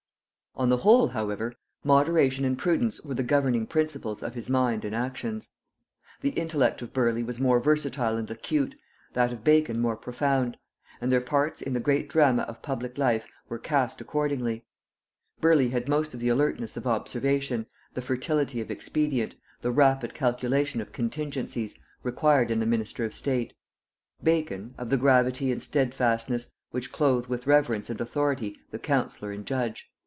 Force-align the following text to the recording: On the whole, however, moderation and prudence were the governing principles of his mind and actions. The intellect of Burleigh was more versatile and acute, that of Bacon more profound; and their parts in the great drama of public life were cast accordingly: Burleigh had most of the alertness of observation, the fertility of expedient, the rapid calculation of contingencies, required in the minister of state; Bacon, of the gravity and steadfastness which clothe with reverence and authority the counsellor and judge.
On 0.53 0.67
the 0.67 0.77
whole, 0.77 1.07
however, 1.07 1.53
moderation 1.85 2.43
and 2.43 2.57
prudence 2.57 2.99
were 3.05 3.13
the 3.13 3.23
governing 3.23 3.65
principles 3.65 4.21
of 4.21 4.33
his 4.33 4.49
mind 4.49 4.83
and 4.83 4.93
actions. 4.93 5.47
The 6.19 6.31
intellect 6.31 6.81
of 6.81 6.91
Burleigh 6.91 7.23
was 7.23 7.39
more 7.39 7.61
versatile 7.61 8.17
and 8.17 8.29
acute, 8.29 8.75
that 9.13 9.31
of 9.31 9.45
Bacon 9.45 9.79
more 9.79 9.95
profound; 9.95 10.57
and 10.99 11.09
their 11.09 11.21
parts 11.21 11.61
in 11.61 11.71
the 11.71 11.79
great 11.79 12.09
drama 12.09 12.41
of 12.43 12.61
public 12.61 12.97
life 12.97 13.25
were 13.47 13.57
cast 13.59 14.01
accordingly: 14.01 14.65
Burleigh 15.39 15.69
had 15.69 15.87
most 15.87 16.13
of 16.13 16.19
the 16.19 16.27
alertness 16.27 16.75
of 16.75 16.85
observation, 16.85 17.65
the 17.93 18.01
fertility 18.01 18.59
of 18.59 18.69
expedient, 18.69 19.35
the 19.61 19.71
rapid 19.71 20.13
calculation 20.13 20.81
of 20.81 20.91
contingencies, 20.91 21.79
required 22.03 22.51
in 22.51 22.59
the 22.59 22.65
minister 22.65 23.05
of 23.05 23.13
state; 23.13 23.53
Bacon, 24.21 24.75
of 24.77 24.89
the 24.89 24.97
gravity 24.97 25.49
and 25.49 25.63
steadfastness 25.63 26.51
which 26.71 26.91
clothe 26.91 27.27
with 27.27 27.47
reverence 27.47 27.89
and 27.89 28.01
authority 28.01 28.57
the 28.71 28.79
counsellor 28.79 29.31
and 29.31 29.45
judge. 29.45 29.87